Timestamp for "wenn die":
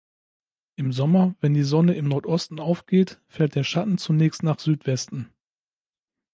1.41-1.61